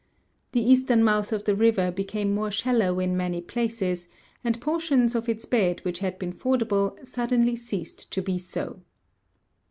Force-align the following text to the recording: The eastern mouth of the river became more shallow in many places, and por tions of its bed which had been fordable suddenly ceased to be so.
The 0.53 0.63
eastern 0.67 1.03
mouth 1.03 1.31
of 1.31 1.43
the 1.43 1.53
river 1.53 1.91
became 1.91 2.33
more 2.33 2.49
shallow 2.49 2.97
in 2.99 3.15
many 3.15 3.39
places, 3.39 4.07
and 4.43 4.59
por 4.59 4.79
tions 4.79 5.13
of 5.13 5.29
its 5.29 5.45
bed 5.45 5.81
which 5.85 5.99
had 5.99 6.17
been 6.17 6.33
fordable 6.33 6.97
suddenly 7.05 7.55
ceased 7.55 8.09
to 8.11 8.21
be 8.23 8.39
so. 8.39 8.81